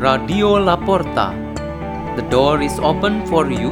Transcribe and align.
Radio 0.00 0.56
Laporta. 0.56 1.26
The 2.16 2.22
door 2.30 2.62
is 2.62 2.78
open 2.78 3.26
for 3.26 3.50
you 3.52 3.68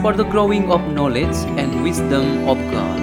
for 0.00 0.12
the 0.12 0.22
growing 0.22 0.70
of 0.70 0.80
knowledge 0.92 1.34
and 1.58 1.82
wisdom 1.82 2.46
of 2.46 2.56
God. 2.70 3.00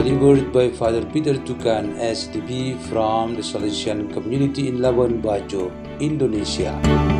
Delivered 0.00 0.54
by 0.54 0.70
Father 0.70 1.04
Peter 1.04 1.34
Tukan 1.34 2.00
SDB 2.00 2.80
from 2.88 3.34
the 3.34 3.42
Salesian 3.42 4.10
community 4.10 4.68
in 4.68 4.78
Labuan 4.78 5.20
Bajo, 5.20 5.68
Indonesia. 6.00 7.17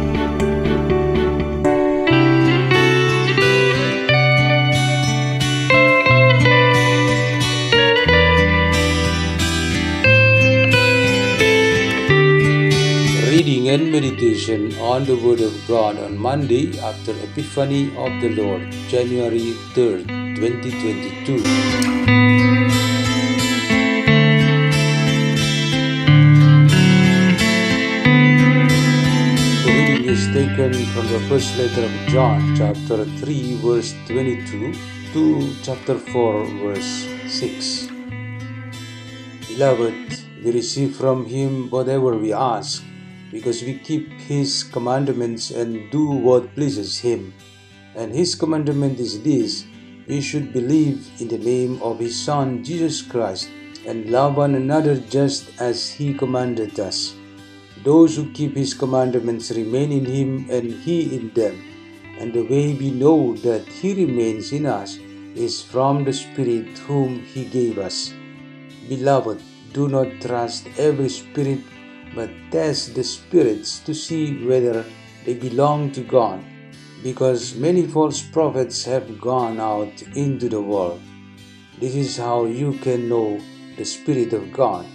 Meditation 14.18 14.76
on 14.80 15.04
the 15.04 15.16
Word 15.16 15.40
of 15.40 15.54
God 15.68 15.96
on 15.96 16.18
Monday 16.18 16.76
after 16.80 17.12
Epiphany 17.22 17.86
of 17.96 18.10
the 18.20 18.30
Lord, 18.30 18.68
January 18.88 19.54
3rd, 19.74 20.34
2022. 20.34 21.38
The 29.62 29.70
reading 29.70 30.04
is 30.10 30.26
taken 30.34 30.74
from 30.92 31.06
the 31.14 31.20
first 31.28 31.56
letter 31.56 31.84
of 31.84 31.92
John, 32.08 32.56
chapter 32.56 33.04
3, 33.04 33.56
verse 33.62 33.94
22 34.08 34.74
to 35.12 35.54
chapter 35.62 35.96
4, 35.96 36.44
verse 36.58 37.06
6. 37.28 37.86
Beloved, 39.46 40.18
we 40.42 40.50
receive 40.50 40.96
from 40.96 41.24
him 41.26 41.70
whatever 41.70 42.16
we 42.16 42.32
ask, 42.32 42.82
because 43.30 43.62
we 43.62 43.78
keep 43.78 44.10
his 44.20 44.64
commandments 44.64 45.50
and 45.50 45.90
do 45.90 46.10
what 46.10 46.54
pleases 46.54 46.98
him. 46.98 47.34
And 47.94 48.14
his 48.14 48.34
commandment 48.34 48.98
is 49.00 49.22
this 49.22 49.66
we 50.06 50.20
should 50.20 50.52
believe 50.52 51.06
in 51.20 51.28
the 51.28 51.38
name 51.38 51.82
of 51.82 51.98
his 51.98 52.18
Son, 52.18 52.64
Jesus 52.64 53.02
Christ, 53.02 53.50
and 53.86 54.10
love 54.10 54.36
one 54.36 54.54
another 54.54 54.96
just 54.96 55.50
as 55.60 55.90
he 55.90 56.14
commanded 56.14 56.80
us. 56.80 57.14
Those 57.84 58.16
who 58.16 58.32
keep 58.32 58.56
his 58.56 58.74
commandments 58.74 59.50
remain 59.50 59.92
in 59.92 60.06
him 60.06 60.46
and 60.50 60.72
he 60.72 61.16
in 61.16 61.30
them. 61.34 61.62
And 62.18 62.32
the 62.32 62.42
way 62.42 62.74
we 62.74 62.90
know 62.90 63.34
that 63.36 63.66
he 63.68 63.94
remains 63.94 64.52
in 64.52 64.66
us 64.66 64.96
is 65.36 65.62
from 65.62 66.04
the 66.04 66.12
Spirit 66.12 66.78
whom 66.78 67.20
he 67.20 67.44
gave 67.44 67.78
us. 67.78 68.12
Beloved, 68.88 69.40
do 69.72 69.86
not 69.88 70.08
trust 70.20 70.66
every 70.78 71.10
spirit, 71.10 71.60
but 72.14 72.30
test 72.50 72.94
the 72.94 73.04
spirits 73.04 73.80
to 73.80 73.94
see 73.94 74.44
whether 74.46 74.84
they 75.24 75.34
belong 75.34 75.92
to 75.92 76.00
God, 76.00 76.42
because 77.02 77.54
many 77.54 77.86
false 77.86 78.22
prophets 78.22 78.84
have 78.84 79.20
gone 79.20 79.60
out 79.60 80.02
into 80.14 80.48
the 80.48 80.60
world. 80.60 81.00
This 81.80 81.94
is 81.94 82.16
how 82.16 82.46
you 82.46 82.72
can 82.78 83.08
know 83.08 83.40
the 83.76 83.84
Spirit 83.84 84.32
of 84.32 84.52
God. 84.52 84.86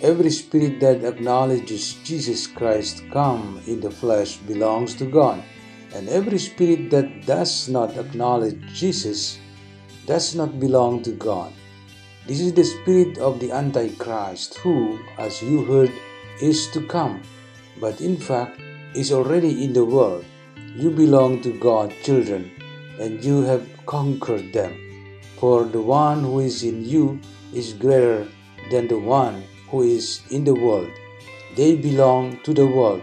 Every 0.00 0.30
spirit 0.30 0.78
that 0.78 1.02
acknowledges 1.02 1.94
Jesus 2.04 2.46
Christ 2.46 3.02
come 3.10 3.60
in 3.66 3.80
the 3.80 3.90
flesh 3.90 4.36
belongs 4.36 4.94
to 4.96 5.06
God, 5.06 5.42
and 5.94 6.08
every 6.08 6.38
spirit 6.38 6.90
that 6.90 7.26
does 7.26 7.68
not 7.68 7.96
acknowledge 7.96 8.60
Jesus 8.72 9.38
does 10.06 10.34
not 10.36 10.60
belong 10.60 11.02
to 11.02 11.12
God. 11.12 11.52
This 12.28 12.40
is 12.40 12.52
the 12.52 12.64
spirit 12.64 13.18
of 13.18 13.40
the 13.40 13.50
Antichrist, 13.50 14.58
who, 14.58 15.00
as 15.18 15.42
you 15.42 15.64
heard, 15.64 15.90
is 16.40 16.68
to 16.68 16.86
come, 16.86 17.22
but 17.80 18.00
in 18.00 18.16
fact 18.16 18.60
is 18.94 19.12
already 19.12 19.64
in 19.64 19.72
the 19.72 19.84
world. 19.84 20.24
You 20.74 20.90
belong 20.90 21.42
to 21.42 21.58
God, 21.58 21.92
children, 22.02 22.50
and 23.00 23.22
you 23.24 23.42
have 23.42 23.66
conquered 23.86 24.52
them. 24.52 24.72
For 25.38 25.64
the 25.64 25.82
one 25.82 26.22
who 26.22 26.40
is 26.40 26.62
in 26.62 26.84
you 26.84 27.20
is 27.52 27.72
greater 27.72 28.26
than 28.70 28.88
the 28.88 28.98
one 28.98 29.44
who 29.70 29.82
is 29.82 30.20
in 30.30 30.44
the 30.44 30.54
world. 30.54 30.90
They 31.56 31.74
belong 31.74 32.38
to 32.44 32.54
the 32.54 32.66
world. 32.66 33.02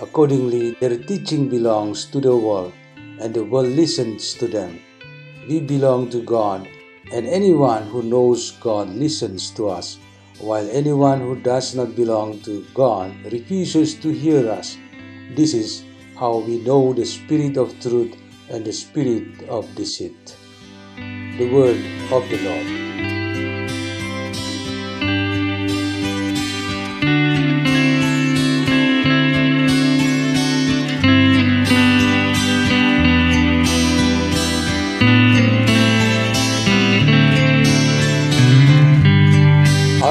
Accordingly, 0.00 0.72
their 0.80 0.98
teaching 0.98 1.48
belongs 1.48 2.06
to 2.06 2.20
the 2.20 2.36
world, 2.36 2.72
and 3.20 3.32
the 3.32 3.44
world 3.44 3.68
listens 3.68 4.34
to 4.34 4.48
them. 4.48 4.80
We 5.48 5.60
belong 5.60 6.10
to 6.10 6.22
God, 6.22 6.68
and 7.12 7.26
anyone 7.26 7.86
who 7.86 8.02
knows 8.02 8.52
God 8.58 8.90
listens 8.90 9.50
to 9.52 9.68
us, 9.68 9.98
while 10.38 10.68
anyone 10.70 11.20
who 11.20 11.36
does 11.36 11.74
not 11.74 11.94
belong 11.94 12.40
to 12.40 12.66
God 12.74 13.12
refuses 13.32 13.94
to 13.96 14.10
hear 14.10 14.50
us. 14.50 14.76
This 15.34 15.54
is 15.54 15.84
how 16.18 16.38
we 16.38 16.58
know 16.58 16.92
the 16.92 17.04
spirit 17.04 17.56
of 17.56 17.78
truth 17.80 18.16
and 18.48 18.64
the 18.64 18.72
spirit 18.72 19.48
of 19.48 19.74
deceit. 19.74 20.36
The 20.96 21.50
word 21.52 21.80
of 22.12 22.28
the 22.28 22.38
Lord. 22.44 22.81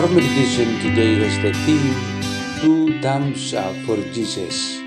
Our 0.01 0.07
meditation 0.07 0.79
today 0.79 1.13
has 1.21 1.37
the 1.43 1.53
theme 1.61 1.93
Two 2.59 2.99
Thumbs 3.01 3.53
Up 3.53 3.75
for 3.85 3.97
Jesus. 3.97 4.81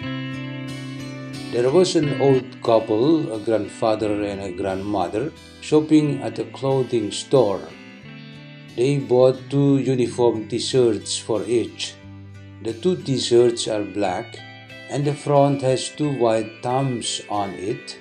There 1.53 1.71
was 1.71 1.95
an 1.95 2.21
old 2.21 2.61
couple, 2.65 3.33
a 3.33 3.39
grandfather 3.39 4.11
and 4.25 4.41
a 4.41 4.51
grandmother, 4.51 5.31
shopping 5.61 6.21
at 6.21 6.41
a 6.41 6.47
clothing 6.47 7.13
store. 7.13 7.63
They 8.75 8.99
bought 8.99 9.39
two 9.51 9.79
uniform 9.79 10.49
t 10.49 10.59
shirts 10.59 11.17
for 11.17 11.45
each. 11.45 11.95
The 12.65 12.73
two 12.73 12.97
t 12.97 13.21
shirts 13.21 13.69
are 13.69 13.85
black, 13.85 14.37
and 14.91 15.05
the 15.05 15.15
front 15.15 15.63
has 15.63 15.91
two 15.91 16.11
white 16.19 16.61
thumbs 16.61 17.23
on 17.31 17.51
it 17.51 17.97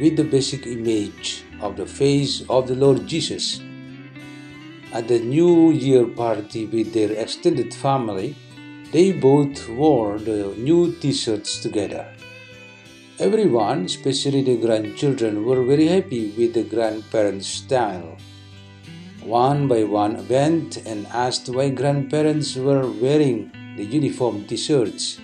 with 0.00 0.16
the 0.16 0.24
basic 0.24 0.66
image 0.66 1.44
of 1.60 1.76
the 1.76 1.84
face 1.84 2.42
of 2.48 2.68
the 2.68 2.74
Lord 2.74 3.06
Jesus. 3.06 3.60
At 4.94 5.08
the 5.08 5.18
New 5.18 5.72
Year 5.72 6.06
party 6.06 6.66
with 6.66 6.92
their 6.94 7.10
extended 7.10 7.74
family, 7.74 8.36
they 8.92 9.10
both 9.10 9.68
wore 9.68 10.20
the 10.20 10.54
new 10.56 10.92
t 11.00 11.12
shirts 11.12 11.58
together. 11.58 12.06
Everyone, 13.18 13.86
especially 13.86 14.42
the 14.42 14.56
grandchildren, 14.56 15.44
were 15.44 15.64
very 15.64 15.88
happy 15.88 16.30
with 16.38 16.54
the 16.54 16.62
grandparents' 16.62 17.48
style. 17.48 18.16
One 19.24 19.66
by 19.66 19.82
one 19.82 20.28
went 20.28 20.76
and 20.86 21.08
asked 21.08 21.48
why 21.48 21.70
grandparents 21.70 22.54
were 22.54 22.86
wearing 22.88 23.50
the 23.76 23.84
uniform 23.84 24.44
t 24.46 24.56
shirts. 24.56 25.18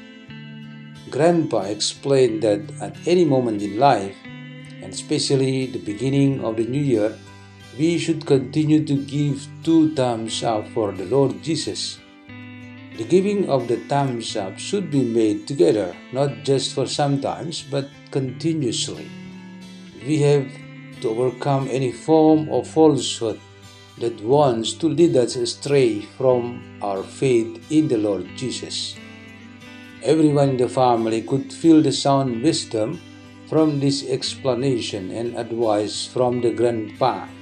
Grandpa 1.11 1.61
explained 1.77 2.43
that 2.43 2.63
at 2.81 2.97
any 3.07 3.25
moment 3.25 3.63
in 3.63 3.79
life, 3.79 4.17
and 4.83 4.93
especially 4.93 5.67
the 5.67 5.79
beginning 5.79 6.45
of 6.45 6.57
the 6.57 6.67
new 6.67 6.83
year, 6.83 7.15
we 7.81 7.97
should 7.97 8.27
continue 8.27 8.85
to 8.85 8.95
give 9.09 9.49
two 9.65 9.95
thumbs 9.95 10.45
up 10.45 10.69
for 10.77 10.93
the 10.93 11.07
Lord 11.07 11.43
Jesus. 11.43 11.99
The 12.99 13.05
giving 13.05 13.49
of 13.49 13.69
the 13.69 13.79
thumbs 13.89 14.37
up 14.37 14.59
should 14.59 14.91
be 14.91 15.03
made 15.03 15.49
together, 15.49 15.97
not 16.13 16.45
just 16.45 16.75
for 16.75 16.85
sometimes, 16.85 17.63
but 17.63 17.89
continuously. 18.11 19.09
We 20.05 20.21
have 20.21 20.53
to 21.01 21.09
overcome 21.09 21.69
any 21.71 21.91
form 21.91 22.51
of 22.51 22.69
falsehood 22.69 23.41
that 23.97 24.21
wants 24.21 24.75
to 24.75 24.87
lead 24.87 25.17
us 25.17 25.37
astray 25.37 26.03
from 26.21 26.61
our 26.83 27.03
faith 27.03 27.65
in 27.73 27.89
the 27.89 27.97
Lord 27.97 28.29
Jesus. 28.37 28.95
Everyone 30.03 30.51
in 30.51 30.57
the 30.59 30.69
family 30.69 31.23
could 31.23 31.51
feel 31.51 31.81
the 31.81 31.93
sound 31.93 32.43
wisdom 32.43 33.01
from 33.49 33.81
this 33.81 34.05
explanation 34.05 35.11
and 35.13 35.35
advice 35.35 36.05
from 36.05 36.43
the 36.43 36.53
grandpa. 36.53 37.40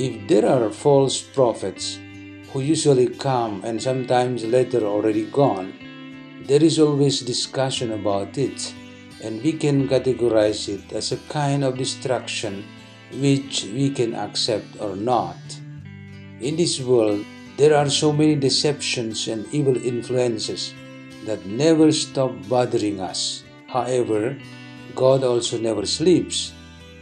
If 0.00 0.28
there 0.28 0.48
are 0.48 0.70
false 0.70 1.20
prophets 1.20 2.00
who 2.48 2.60
usually 2.64 3.08
come 3.08 3.60
and 3.68 3.76
sometimes 3.76 4.46
later 4.46 4.80
already 4.80 5.26
gone, 5.26 5.76
there 6.46 6.64
is 6.64 6.78
always 6.78 7.20
discussion 7.20 7.92
about 7.92 8.38
it, 8.38 8.72
and 9.22 9.42
we 9.42 9.52
can 9.52 9.92
categorize 9.92 10.72
it 10.72 10.90
as 10.96 11.12
a 11.12 11.20
kind 11.28 11.62
of 11.62 11.76
destruction 11.76 12.64
which 13.12 13.68
we 13.76 13.90
can 13.90 14.14
accept 14.14 14.80
or 14.80 14.96
not. 14.96 15.36
In 16.40 16.56
this 16.56 16.80
world, 16.80 17.20
there 17.58 17.76
are 17.76 17.90
so 17.90 18.10
many 18.10 18.36
deceptions 18.36 19.28
and 19.28 19.44
evil 19.52 19.76
influences 19.76 20.72
that 21.26 21.44
never 21.44 21.92
stop 21.92 22.32
bothering 22.48 23.00
us. 23.04 23.44
However, 23.66 24.38
God 24.94 25.24
also 25.24 25.58
never 25.60 25.84
sleeps. 25.84 26.54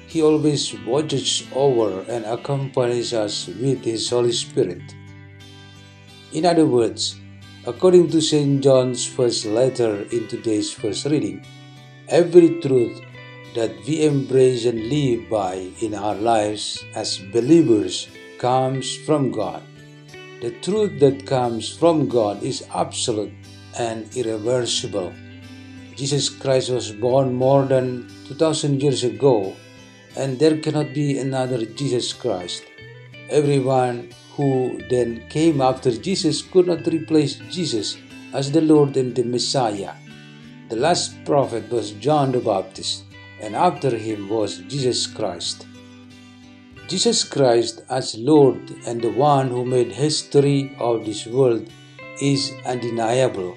He 0.08 0.22
always 0.22 0.72
watches 0.88 1.44
over 1.54 2.00
and 2.08 2.24
accompanies 2.24 3.12
us 3.12 3.46
with 3.46 3.84
His 3.84 4.08
Holy 4.08 4.32
Spirit. 4.32 4.80
In 6.32 6.46
other 6.46 6.64
words, 6.64 7.20
according 7.66 8.08
to 8.12 8.22
St. 8.22 8.64
John's 8.64 9.04
first 9.04 9.44
letter 9.44 10.08
in 10.10 10.26
today's 10.26 10.72
first 10.72 11.04
reading, 11.04 11.44
every 12.08 12.58
truth 12.60 13.02
that 13.54 13.76
we 13.86 14.06
embrace 14.06 14.64
and 14.64 14.88
live 14.88 15.28
by 15.28 15.68
in 15.80 15.94
our 15.94 16.14
lives 16.14 16.82
as 16.94 17.18
believers 17.18 18.08
comes 18.38 18.96
from 19.04 19.30
God. 19.30 19.62
The 20.40 20.52
truth 20.62 21.00
that 21.00 21.26
comes 21.26 21.68
from 21.68 22.08
God 22.08 22.42
is 22.42 22.64
absolute 22.72 23.34
and 23.78 24.08
irreversible. 24.16 25.12
Jesus 25.96 26.30
Christ 26.30 26.70
was 26.70 26.92
born 26.92 27.34
more 27.34 27.66
than 27.66 28.08
2000 28.28 28.80
years 28.80 29.04
ago, 29.04 29.54
and 30.18 30.38
there 30.38 30.58
cannot 30.58 30.92
be 30.92 31.16
another 31.18 31.64
Jesus 31.64 32.12
Christ. 32.12 32.64
Everyone 33.30 34.10
who 34.34 34.80
then 34.90 35.10
came 35.28 35.60
after 35.60 35.92
Jesus 35.92 36.42
could 36.42 36.66
not 36.66 36.86
replace 36.88 37.36
Jesus 37.56 37.96
as 38.32 38.50
the 38.50 38.60
Lord 38.60 38.96
and 38.96 39.14
the 39.14 39.22
Messiah. 39.22 39.94
The 40.70 40.76
last 40.76 41.24
prophet 41.24 41.70
was 41.70 41.92
John 41.92 42.32
the 42.32 42.40
Baptist, 42.40 43.04
and 43.40 43.54
after 43.54 43.96
him 43.96 44.28
was 44.28 44.58
Jesus 44.74 45.06
Christ. 45.06 45.66
Jesus 46.88 47.22
Christ 47.22 47.82
as 47.88 48.18
Lord 48.18 48.60
and 48.86 49.00
the 49.00 49.12
one 49.12 49.48
who 49.48 49.64
made 49.64 49.92
history 49.92 50.74
of 50.80 51.06
this 51.06 51.26
world 51.26 51.70
is 52.20 52.50
undeniable. 52.66 53.56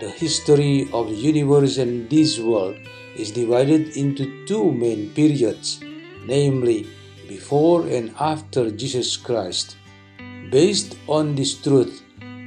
The 0.00 0.10
history 0.10 0.88
of 0.92 1.08
the 1.10 1.20
universe 1.32 1.78
and 1.78 2.10
this 2.10 2.38
world 2.40 2.76
is 3.14 3.30
divided 3.30 3.96
into 3.96 4.44
two 4.46 4.72
main 4.72 5.10
periods, 5.10 5.80
namely 6.26 6.88
before 7.28 7.86
and 7.86 8.14
after 8.18 8.70
Jesus 8.70 9.16
Christ. 9.16 9.76
Based 10.50 10.96
on 11.06 11.34
this 11.34 11.54
truth, 11.60 12.02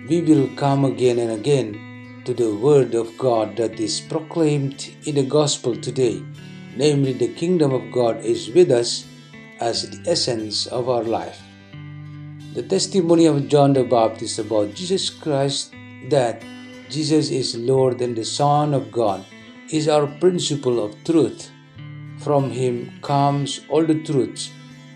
we 0.10 0.22
will 0.22 0.48
come 0.56 0.86
again 0.86 1.20
and 1.20 1.32
again 1.32 2.22
to 2.26 2.34
the 2.34 2.54
Word 2.56 2.94
of 2.96 3.18
God 3.18 3.56
that 3.58 3.80
is 3.80 4.02
proclaimed 4.02 4.92
in 5.06 5.16
the 5.16 5.24
Gospel 5.24 5.76
today, 5.76 6.24
namely, 6.76 7.14
the 7.14 7.34
kingdom 7.34 7.72
of 7.72 7.92
God 7.92 8.18
is 8.24 8.50
with 8.50 8.72
us 8.72 9.06
as 9.60 9.90
the 9.90 10.12
essence 10.12 10.68
of 10.68 10.90
our 10.90 11.04
life. 11.04 11.42
The 12.54 12.64
testimony 12.64 13.26
of 13.26 13.48
John 13.48 13.74
the 13.74 13.84
Baptist 13.84 14.40
about 14.40 14.74
Jesus 14.74 15.10
Christ 15.10 15.74
that 16.10 16.44
Jesus 16.90 17.32
is 17.32 17.56
Lord 17.56 18.02
and 18.02 18.16
the 18.16 18.26
Son 18.26 18.74
of 18.74 18.92
God 18.92 19.26
is 19.72 19.88
our 19.88 20.08
principle 20.08 20.84
of 20.84 20.96
truth. 21.04 21.52
From 22.20 22.50
him 22.50 22.92
comes 23.02 23.62
all 23.70 23.86
the 23.86 24.02
truths 24.04 24.52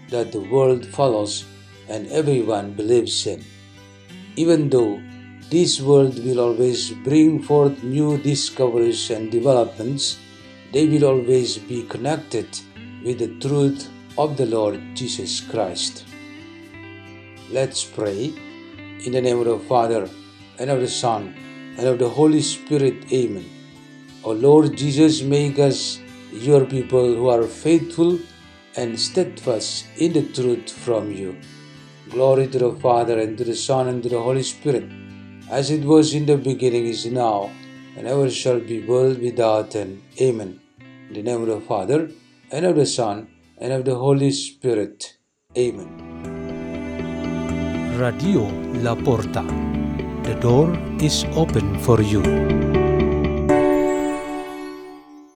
that 0.10 0.32
the 0.32 0.40
world 0.40 0.86
follows 0.86 1.46
and 1.88 2.08
everyone 2.08 2.74
believes 2.74 3.28
in. 3.28 3.44
Even 4.36 4.70
though 4.70 5.02
this 5.50 5.82
world 5.82 6.24
will 6.24 6.40
always 6.40 6.92
bring 6.92 7.42
forth 7.42 7.84
new 7.84 8.18
discoveries 8.18 9.10
and 9.10 9.32
developments, 9.32 10.20
they 10.72 10.88
will 10.88 11.06
always 11.06 11.58
be 11.58 11.84
connected 11.84 12.48
with 13.04 13.20
the 13.20 13.34
truth 13.40 13.90
of 14.18 14.38
the 14.38 14.46
Lord 14.46 14.80
Jesus 14.94 15.40
Christ. 15.42 16.06
Let's 17.52 17.84
pray. 17.84 18.34
In 19.06 19.14
the 19.14 19.22
name 19.22 19.40
of 19.40 19.46
the 19.46 19.60
Father, 19.60 20.10
and 20.60 20.70
of 20.70 20.82
the 20.82 20.88
Son, 20.88 21.34
and 21.78 21.88
of 21.88 21.98
the 21.98 22.10
Holy 22.10 22.42
Spirit. 22.42 23.12
Amen. 23.14 23.50
O 24.24 24.32
Lord 24.32 24.76
Jesus, 24.76 25.22
make 25.22 25.58
us 25.58 26.00
your 26.32 26.66
people 26.66 27.16
who 27.16 27.30
are 27.30 27.44
faithful 27.44 28.20
and 28.76 29.00
steadfast 29.00 29.86
in 29.98 30.14
the 30.14 30.24
truth 30.24 30.72
from 30.72 31.12
you. 31.12 31.38
Glory 32.10 32.48
to 32.48 32.60
the 32.60 32.72
Father, 32.74 33.20
and 33.20 33.38
to 33.38 33.44
the 33.44 33.56
Son, 33.56 33.88
and 33.88 34.02
to 34.04 34.10
the 34.10 34.20
Holy 34.20 34.44
Spirit, 34.44 34.90
as 35.50 35.70
it 35.72 35.84
was 35.84 36.14
in 36.14 36.26
the 36.26 36.38
beginning, 36.38 36.86
is 36.86 37.06
now, 37.06 37.52
and 37.96 38.08
ever 38.08 38.30
shall 38.30 38.60
be, 38.60 38.82
world 38.86 39.20
without 39.22 39.76
end. 39.76 40.02
Amen. 40.22 40.60
In 41.08 41.14
the 41.14 41.24
name 41.24 41.42
of 41.42 41.48
the 41.48 41.62
Father, 41.62 42.10
and 42.52 42.66
of 42.66 42.76
the 42.76 42.86
Son, 42.86 43.28
and 43.58 43.74
of 43.74 43.86
the 43.86 43.96
Holy 43.96 44.32
Spirit. 44.32 45.18
Amen. 45.58 45.90
Radio 48.00 48.48
La 48.82 48.96
Porta. 48.96 49.44
The 50.24 50.36
door 50.36 50.78
is 51.02 51.26
open 51.36 51.80
for 51.80 52.02
you. 52.02 52.69